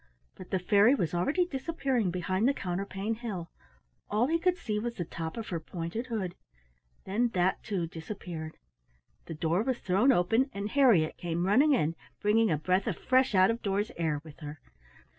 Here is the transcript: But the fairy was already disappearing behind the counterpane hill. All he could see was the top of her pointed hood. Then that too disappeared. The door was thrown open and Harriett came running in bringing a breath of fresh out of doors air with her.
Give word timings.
But 0.35 0.49
the 0.49 0.57
fairy 0.57 0.95
was 0.95 1.13
already 1.13 1.45
disappearing 1.45 2.09
behind 2.09 2.47
the 2.47 2.55
counterpane 2.55 3.13
hill. 3.17 3.51
All 4.09 4.25
he 4.25 4.39
could 4.39 4.57
see 4.57 4.79
was 4.79 4.95
the 4.95 5.05
top 5.05 5.37
of 5.37 5.49
her 5.49 5.59
pointed 5.59 6.07
hood. 6.07 6.33
Then 7.05 7.27
that 7.35 7.61
too 7.61 7.85
disappeared. 7.85 8.57
The 9.27 9.35
door 9.35 9.61
was 9.61 9.77
thrown 9.77 10.11
open 10.11 10.49
and 10.55 10.69
Harriett 10.71 11.17
came 11.17 11.45
running 11.45 11.73
in 11.73 11.95
bringing 12.19 12.49
a 12.49 12.57
breath 12.57 12.87
of 12.87 12.97
fresh 12.97 13.35
out 13.35 13.51
of 13.51 13.61
doors 13.61 13.91
air 13.95 14.19
with 14.23 14.39
her. 14.39 14.59